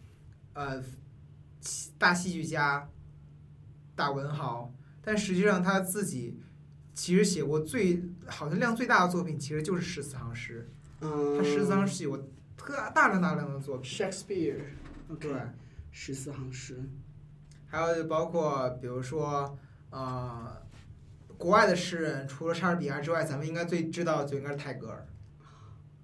[0.53, 0.83] 呃，
[1.97, 2.87] 大戏剧家，
[3.97, 6.39] 大文豪，但实际上他自己
[6.93, 10.69] 其实写过最好像量最大的作品，其实就是十四行诗。
[11.01, 12.17] 嗯，他十四行诗写过
[12.55, 13.91] 特大量大量的作品。
[13.91, 15.41] Shakespeare，OK，、对，
[15.91, 16.89] 十四行诗。
[17.65, 19.57] 还有就包括比如说，
[19.89, 20.61] 呃，
[21.37, 25.05] 国外的诗人，除了莎士比亚之外，咱们应该最知道的就应该是泰戈尔。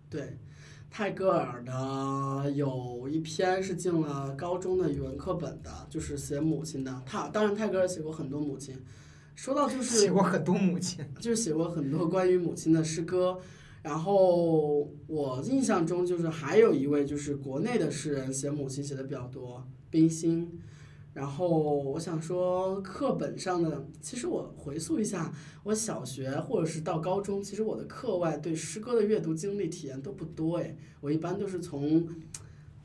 [0.10, 0.38] 对，
[0.96, 7.02] 泰戈尔的有一篇是进了高中的语文课本的，就是写母亲的。
[7.04, 8.80] 他当然泰戈尔写过很多母亲，
[9.34, 11.04] 说到就是写过很多母亲。
[11.20, 13.40] 就是写过很多关于母亲的诗歌。
[13.82, 20.62] 然后我印象中就是还有一位就是国内的诗人写母亲写的比较多，冰心。
[21.14, 25.32] 然后我想说课本上的，其实我回溯一下，
[25.64, 32.08] 我小学或者是到高中，其实我的课外对诗歌的阅读经历体验都不多哎，我一般都是从。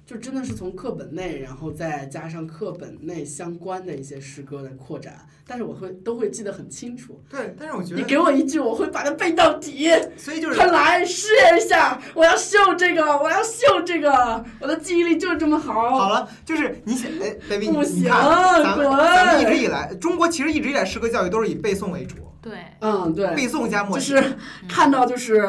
[0.09, 7.23] 就真的是从课本内，然后再加上课本内相关的一些诗歌的扩展，但是我会都会记得很清楚。
[7.29, 9.90] 对，但是我觉得你，给我一句，我会把它背到底。
[10.16, 15.90] 所以就是快来试验一下，我要秀这个，我要秀这个，我的记忆力就是这么好。
[15.90, 25.47] 好了，就是你想，哎， baby，不行，咱们滚咱们一直以来，中国其实一直以来诗歌教育都是以背诵为主，对，嗯，对，背诵加默就，是看到就是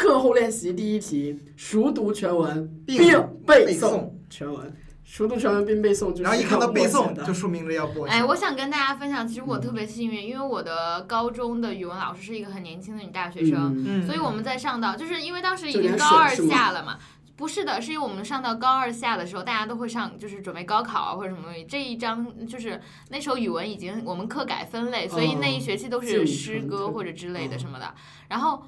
[0.00, 3.12] 课后练习第一题，熟读全文并并
[3.46, 8.14] 背背诵诵全文，熟读全文并背诵，然后一看到背诵，就说明了要默写。
[8.14, 16.96] 哎，我想跟大家分享，其实我特别幸运，因为我的高中的语文老师是一个很年轻的女大学生，所以我们在上到，就是因为当时已经高二下了嘛。
[17.36, 21.64] 不是的，是因为我们上到高二下的时候，大家都会上，就是准备高考啊或者什么东西。
[21.64, 27.94] 这一章就是那时候语文已经我们课改分类，所以那一学期都是诗歌或者之类的哦什么的。
[28.28, 28.62] 然后，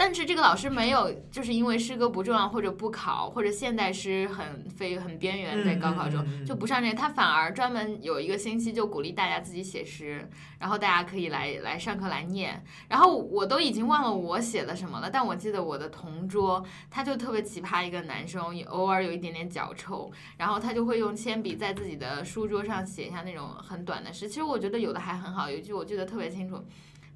[0.00, 10.30] 但是这个老师没有，就是因为诗歌不重要或者不考，或者现代诗很非很边缘，在高考中就不上这个，他反而专门有一个星期就鼓励大家自己写诗，
[10.60, 12.62] 然后大家可以来来上课来念。
[12.88, 24.28] 然后我都已经忘了我写了什么了，但我记得我的同桌他就特别奇葩一个男生，也偶尔有一点点脚臭，然后他就会用铅笔在自己的书桌上写下那种很短的诗。
[24.28, 26.64] 其实我觉得有的还很好，有一句我记得特别清楚，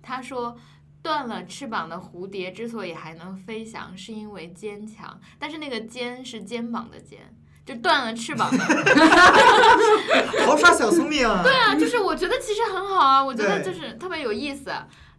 [0.03, 0.59] 他说。
[1.03, 5.21] 断了翅膀的蝴蝶之所以还能飞翔，是因为坚强。
[5.39, 7.19] 但是那个肩是肩膀的肩，
[7.67, 8.59] 就断了翅膀的。
[10.47, 11.43] 好耍小聪明啊！
[11.43, 14.71] 对啊，就是我觉得其实很好啊，我觉得就是特别有意思。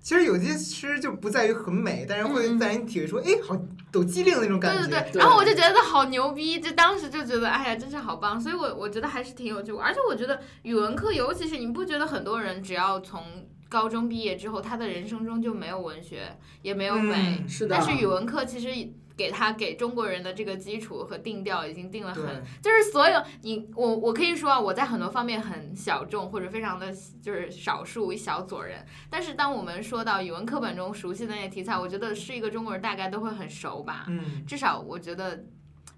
[0.02, 3.58] 其实有些诗就不在于很美，但是会嗯嗯让你体会出，哎，好
[3.89, 4.82] 抖机灵的那种感觉。
[4.82, 8.38] 对对对，对然后我就觉得好牛逼，就当时就觉得，哎呀，真是好棒。
[8.39, 13.24] 所以我我觉得还是挺有趣，而且我觉得语文课，尤其是你不觉得很多人只要从
[13.73, 18.69] 高中毕业之后，他的人生中就没有文学，也没有美，嗯是的，但是语文课其实
[19.17, 35.43] 给他给中国人的这个基础和定调已经定了很，就是所有你我我可以说啊，我在很多方面很小众或者非常的就是少数一小撮人，但是当我们说到语文课本中熟悉的那些题材，我觉得是一个中国人大概都会很熟吧，嗯，至少我觉得。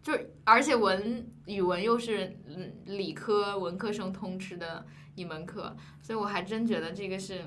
[0.02, 4.86] 就是，而且文语文又是嗯理科文科生通吃的
[5.16, 7.42] 一门课，所以我还真觉得这个是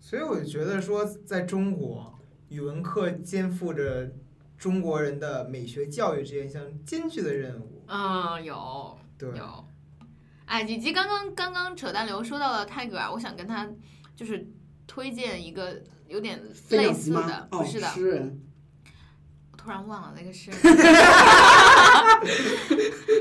[0.00, 4.12] 所以我就觉得说，在中国，语文课肩负着
[4.56, 7.82] 中国人的美学教育这一项艰巨的任务。
[7.86, 9.68] 嗯有对，有，
[10.46, 13.68] 哎，以及刚刚刚刚扯淡流说到了泰戈尔，我想跟他
[14.14, 14.46] 就是
[14.86, 17.48] 推荐一个有点类似的，？
[17.50, 18.40] 哦，不是的，诗人，
[19.52, 20.50] 我突然忘了那个 是，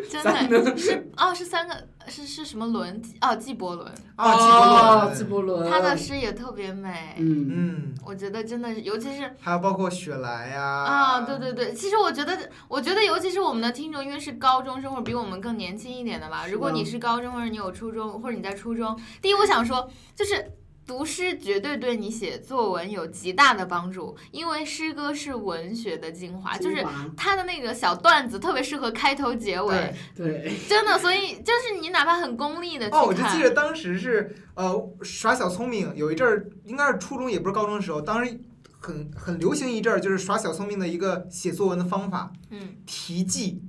[0.09, 3.01] 真的是哦，是三个是是什么伦。
[3.21, 12.37] 哦，纪伯伦，啊，哦，纪纪伯伯伦，他的诗也特别美，嗯，嗯，我觉得真的是，尤其是还有包括雪莱呀，啊，对对对，其实我觉得，
[12.67, 16.45] 我觉得尤其是我们的听众，因为是高中生或者比我们更年轻一点的吧。
[16.47, 20.51] 如果你是高中或者你有初中或者你在初中，第一我想说，就是
[20.85, 30.25] 读诗绝对对你写作文有极大的帮助，因为诗歌是文学的精华，就是它的那个小段子特别适合开头结尾，对。
[30.25, 38.39] 对，真的，所以就是你哪怕很功利的去哦，我就，记得当时是呃耍小聪明，有一阵儿应该是初中也不是高中的时候，当时
[38.79, 42.75] 很很流行一阵儿就是耍小聪明的一个写作文的方法，嗯。
[42.85, 43.61] 题记，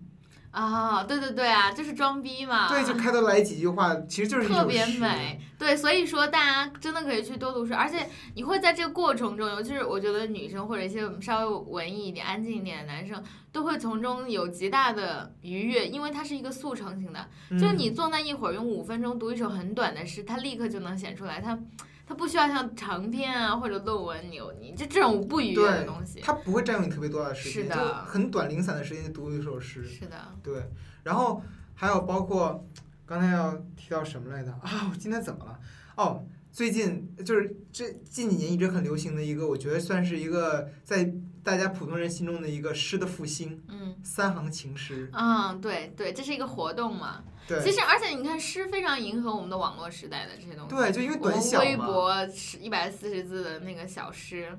[0.54, 21.58] 啊，对对对啊，就是装逼嘛，对，就开头来几句话，其实就是特别美，对，所以说大家真的可以去多读书，而且你会在这个过程中，尤其是我觉得女生或者一些稍微文艺一点、安静一点的男生，都会从中有极大的愉悦，因为它是一个速成型的，就你坐那一会儿，用五分钟读一首很短的诗，它立刻就能显出来，它
[22.06, 29.82] 它不需要像长篇啊或者论文，你有你就这种不愉悦的东西，它不会占用你特别多的时间，是的就很短零散的时间就读一首诗。
[29.84, 30.70] 是的，对，
[31.02, 31.42] 然后
[31.74, 32.66] 还有包括
[33.06, 34.88] 刚才要提到什么来着啊？
[34.90, 35.58] 我今天怎么了？
[35.96, 41.12] 哦，最近就是这近几年一直很流行的一个，我觉得算是一个在
[41.42, 45.10] 大家普通人心中的一个诗的复兴嗯。——三行情诗。
[45.12, 47.22] 嗯，对对，这是一个活动嘛。
[47.46, 50.74] 其实，而且你看，诗非常迎合我们的网络时代的这些东西。
[50.74, 51.64] 对，就因为短小嘛。
[51.64, 52.12] 微博
[52.60, 54.58] 一百四十字的那个小诗，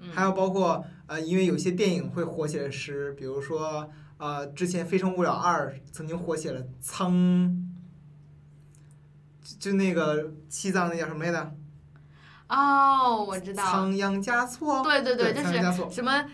[0.00, 7.54] 嗯，还有包括呃，因为有些电影会火起来诗，比如说呃，之前《非诚勿扰二》曾经火起了苍，
[9.42, 11.54] 就就那个西藏那叫什么来着？
[12.48, 14.82] 哦，我知道，仓央嘉措。
[14.82, 16.24] 对对对就是什么，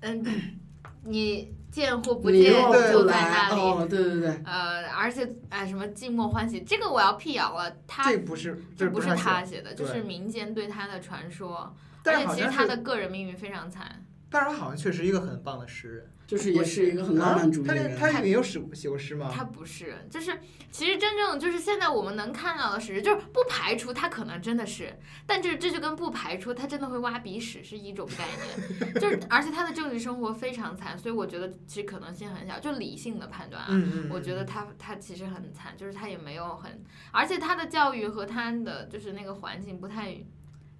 [0.00, 0.24] 嗯，
[1.04, 2.54] 你见或不见
[2.90, 3.60] 就在，那里。
[3.60, 11.76] 哦，对对对，呃，而且哎，什么寂寞欢喜，这个我要辟谣了，他这不是，这不是他写的，就是民间对他的传说。
[12.02, 14.02] 但而且其实他的个人命运非常惨。
[14.30, 16.12] 但是他好像确实一个很棒的诗人。
[16.26, 17.96] 就是也是一个很浪漫主义啊、的人。
[17.96, 19.30] 他他也有写写过诗吗？
[19.32, 20.36] 他不是，就是
[20.72, 24.92] 其实真正就是现在我们能看到的是，就是不排除他可能真的是，
[25.24, 28.26] 但这这就跟不排除他真的会挖鼻屎是一种概
[28.80, 33.68] 念， 就是而且他的政治生活非常惨，所以我觉得其实可能性很小，就理性的判断啊。
[33.70, 40.18] 嗯嗯，我觉得他他其实很惨，就是他也没有很，而且他的教育和他的就是那个环境不太，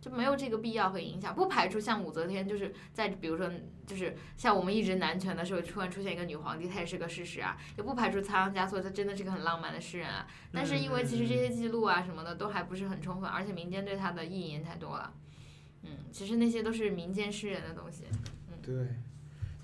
[0.01, 1.35] 就没有这个必要和影响。
[1.35, 3.51] 不排除像武则天，就是在比如说
[3.87, 7.57] 就是像我们一直男权的时候，突然出现一个女皇帝，她也是个事实啊。
[7.77, 10.27] 也不排除仓央嘉措，他真的是个很浪漫的诗人啊。
[10.53, 15.13] 但是因为其实这些记录啊什么的都还不是很充分，而且民间对他的意淫太多了。
[15.83, 18.05] 嗯，其实那些都是民间诗人的东西。
[18.49, 18.75] 嗯对，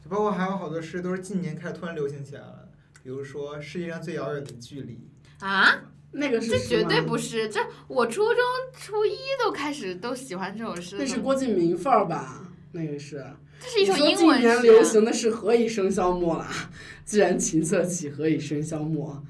[0.02, 2.68] 就包括还有好多诗都是近年开始突然流行起来了，
[3.02, 5.08] 比如说世界上最遥远的距离。
[5.40, 8.36] 啊，那个是这绝对不是，这我初中
[8.78, 10.96] 初一都开始都喜欢这首诗。
[10.98, 12.42] 那是郭敬明范儿吧？
[12.72, 13.24] 那个是。
[13.60, 14.82] 这是一首英文流。
[14.82, 16.48] 行的是“何以笙箫默”啦，
[17.04, 19.22] 既然琴瑟起，何以笙箫默？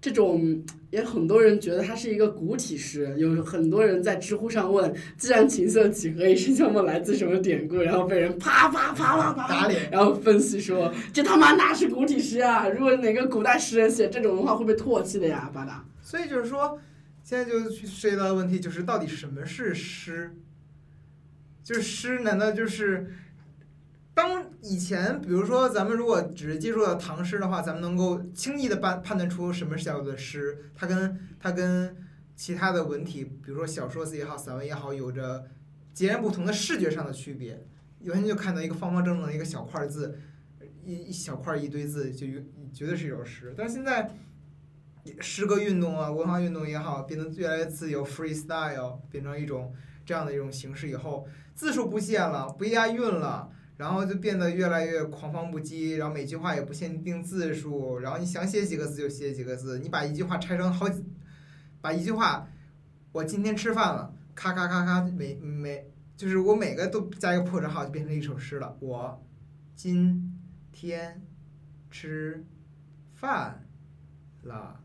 [0.00, 7.76] 这种也很多人觉得它是一个古体诗，有很多人在知乎上问：“既然琴瑟几，何以笙箫默？”来自什么典故？
[7.76, 9.90] 然后被人啪啪啪啪啪打脸。
[9.90, 12.66] 然后分析说：“这他妈哪是古体诗啊？
[12.68, 15.84] 如果哪个古代诗人写这种的话，会被唾弃的呀！”巴达。
[16.02, 16.80] 所以就是说，
[17.22, 20.34] 现在就去涉及到的问题就是，到底什么是诗？
[21.62, 23.06] 就是诗，难道就是
[24.20, 30.70] 当以前，比如说咱们如果只是接触到唐诗的话，咱们能够轻易的判判断出什么是叫做诗？
[30.74, 31.96] 它跟它跟
[32.36, 35.46] 其他的文体，比如说小说也好，散文也好，有着
[35.94, 37.66] 截然不同的视觉上的区别。
[38.00, 40.18] 有天就看到一个方方正正的一个小块字，
[40.84, 42.42] 一一小块一堆字，就有
[42.74, 43.54] 绝对是一首诗。
[43.56, 44.10] 但是现在。
[45.18, 49.72] 诗歌运动啊，文化运动也好，变得越来越自由，freestyle 变成一种
[50.04, 61.02] 这样的一种形式以后，字数不限了，不押韵了，然后就变得越来越狂放不羁，然后每句话也不限定字数，然后你想写几个字就写几个字，你把一句话拆成好几，
[61.80, 62.46] 把一句话，
[63.10, 68.76] 我今天吃饭了，咔咔咔咔，每每就是我每个都加一个破折号，就变成一首诗了。
[68.80, 69.24] 我
[69.74, 70.38] 今
[70.70, 71.22] 天
[71.90, 72.44] 吃
[73.14, 73.66] 饭
[74.42, 74.78] 了。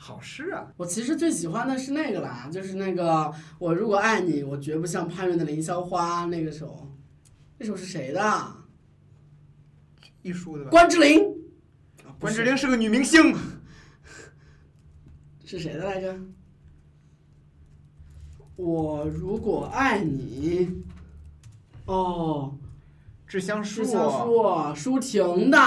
[0.00, 0.70] 好诗啊！
[0.76, 6.86] 我其实最喜欢的是那个啦，就是那个“我如果爱你，我绝不像攀援的凌霄花”那个首，
[7.58, 8.56] 那首是谁的？
[10.22, 10.70] 一书的吧？
[10.70, 11.20] 关之琳。
[12.04, 13.34] 啊关之琳是个女明星。
[15.44, 16.16] 是谁的来着？
[18.54, 20.82] 我如果爱你，
[21.86, 22.56] 哦，
[23.26, 23.82] 致橡树。
[23.82, 25.58] 致橡树，舒婷的，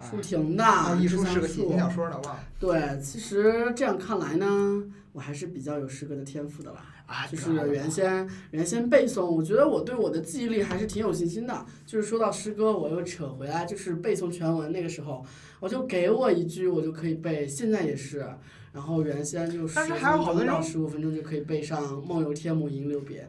[0.00, 0.64] 舒婷的。
[0.64, 2.44] 啊，一书是个写树小说的，忘了。
[2.58, 6.84] 对，其实这样看来呢，我还是比较有诗歌的天赋的啦。
[7.10, 11.66] 啊就是原先原先背诵，我觉得我对我的记忆力还是挺有信心的。
[11.84, 15.24] 就是说到诗歌，我又扯回来，就是背诵全文那个时候，
[15.58, 17.44] 我就给我一句，我就可以背。
[17.48, 18.24] 现在也是，
[18.72, 23.22] 然后原先就是分还有好多钟到人十五分钟就可以背上《梦游天姥吟留别》，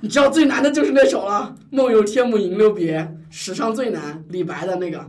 [0.00, 2.98] 你知道最难的就是那首了，《梦游天姥吟留别》，
[3.30, 4.98] 史上最难，李白的那个《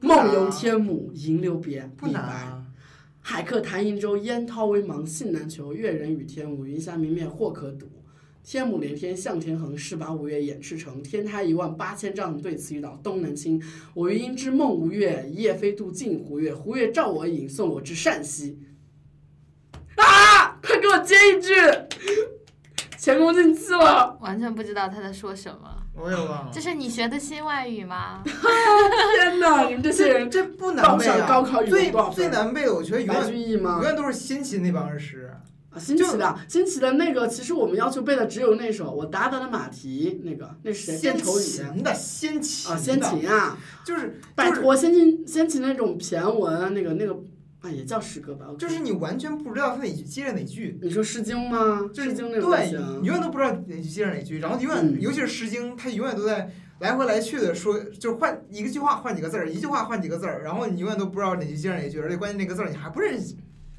[0.00, 2.61] 梦游天姥吟留别》，不李白。
[3.24, 5.72] 海客谈瀛洲，烟涛微茫，信难求。
[5.72, 7.86] 越人语天姥，云霞明灭，或可睹。
[8.42, 11.00] 天姥连天向天横，势拔五岳掩赤城。
[11.00, 13.62] 天台一万八千丈，对此欲倒东南倾。
[13.94, 16.52] 我欲因之梦吴越，夜飞渡镜湖月。
[16.52, 18.58] 湖月照我影，送我至善溪。
[19.94, 20.58] 啊！
[20.60, 21.52] 快给我接一句，
[23.02, 24.16] 前功尽弃了。
[24.20, 25.68] 完全不知道他在说什么。
[25.92, 26.60] 我也忘了这。
[26.60, 28.22] 是你学的新外语吗？
[28.24, 31.26] 天哪， 你们这些人这不难背啊！
[31.26, 33.82] 高考语文最最难背的，我觉得永白远居易吗永？
[33.82, 35.34] 远都是新奇那帮诗。
[35.72, 40.96] 啊，新奇的，新奇的那个，其实我们要求背的只有那首《我达达的马蹄》，那个那是谁？
[40.96, 47.18] 先秦的，先秦啊，先秦啊，就是就是拜托，先秦先秦那种骈文，那个那个
[47.62, 48.46] 啊，也叫诗歌吧？
[48.58, 51.88] 就是你完全不知道它哪句接着哪句，你说《诗经》吗？
[51.94, 56.50] 诗经》那种对，你永远都不知道哪句接着哪句，然后永远，嗯尤其是《诗经》，它永远都在
[56.80, 63.36] 来回来去的说，就是换一个句话换几个字儿，一句话换几个字儿，然后你永远都不知道哪句接着哪句，而且关键那个字儿你还不认识，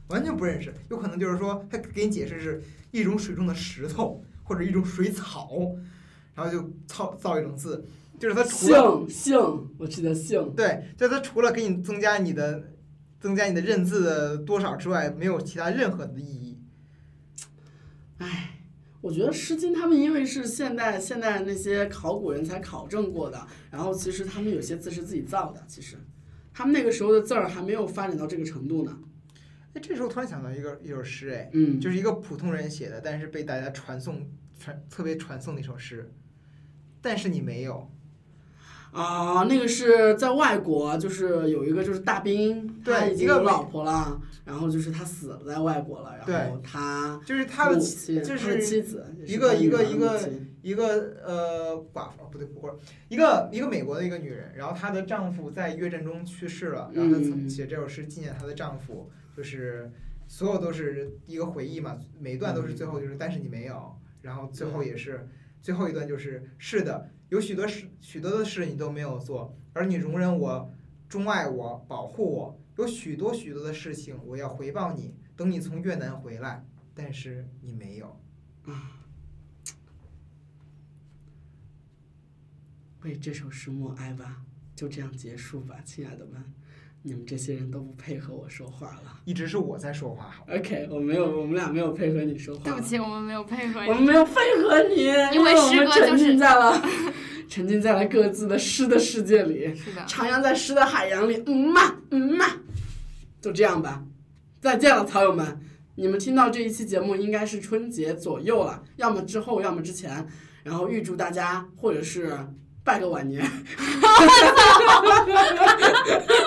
[0.08, 5.50] 完全不认识，有可能就是说他给你解释是一种水中的石头或者一种水草，
[6.34, 7.86] 然后就造造一种字，
[8.18, 10.54] 就是它除了姓姓，我记得姓。
[10.56, 12.64] 对，就它除了给你增加你的
[13.24, 16.61] 增加你的认字的多少之外，没有其他任何的意义。
[18.17, 18.59] 唉，
[18.99, 25.95] 我觉得《诗经》他们因为是现代现代那些考古人才考证过的，然后其实他们有些字是自己造的，其实
[26.53, 28.99] 他们那个时候的字儿还没有发展到这个程度呢。
[29.74, 36.11] 哎，这时候突然想到一个一首诗，哎，嗯，就是一个普通人写的，但是被大家传颂传特别传颂的一首诗，
[37.01, 37.89] 但是你没有，
[38.94, 50.30] 啊，那个是在外国，就是有一个就是大兵，他对一个美已经有老婆了，然后就是他死了在外国了，然后他就是他的就是妻子，一个一个一个
[50.62, 50.86] 一个
[51.26, 52.74] 呃寡妇，不对，不是
[53.10, 57.50] 一个一个美国的一个女人，然后她的丈夫在越战中去世了，然后她曾嗯。
[57.50, 59.91] 写这首诗纪念她的丈夫，就是
[60.28, 65.28] 所有都是一个回忆嘛，每一段都是最后就是但是你没有，然后最后也是
[65.62, 70.72] 最后一段就是是的，有许多事许多的事你都没有做，而你容忍我，
[71.10, 76.64] 钟爱我，保护我，有许多许多的事情我要回报你，等你从越南回来，
[76.94, 78.22] 但是你没有。
[83.02, 86.54] 为这首诗默哀吧，就这样结束吧，亲爱的们，
[87.06, 89.20] 你们这些人都不配合我说话了。
[89.26, 90.45] 一直是我在说话，好。
[90.56, 92.62] OK，我没有，我们俩没有配合你说话。
[92.64, 94.04] 对不起，我们没有配合你我们。
[94.04, 95.04] 没有配合你，
[95.36, 96.82] 因为我们沉诗歌就是浸在了
[97.49, 101.43] 沉浸在了各自的诗的世界里，是的，徜徉在诗的海洋里。
[101.45, 102.45] 嗯嘛，嗯嘛，
[103.41, 104.04] 就这样吧，
[104.62, 105.60] 再见了，草友们。
[105.95, 110.26] 你们听到这一期节目应该是春节左右了，要么之后，要么之前。
[110.64, 112.36] 然后预祝大家，或者是
[112.84, 113.44] 拜个晚年。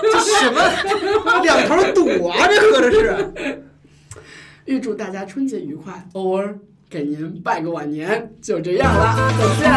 [0.03, 0.61] 这什么
[1.43, 2.47] 两头堵啊？
[2.49, 3.63] 这合着是？
[4.67, 6.59] 预祝大家春节愉快，偶尔
[6.91, 9.71] 给您拜个晚年，就这样了，再见。